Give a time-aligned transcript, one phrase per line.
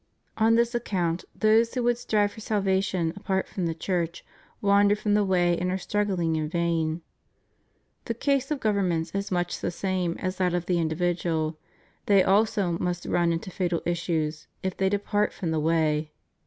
[0.35, 4.25] On this account those who would strive for salvation apart from the Church,
[4.59, 7.03] wander from the way and are struggling in vain.
[8.05, 11.55] The case of governments is much the same as that of the individual;
[12.07, 16.11] they also must run into fatal issues, if they depart from the way.